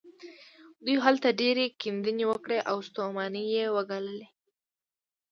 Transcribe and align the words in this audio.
دوی 0.85 0.97
هلته 1.05 1.27
ډېرې 1.41 1.65
کيندنې 1.81 2.23
وکړې 2.31 2.59
او 2.69 2.77
ستومانۍ 2.87 3.45
يې 3.55 3.65
وګاللې. 3.75 4.27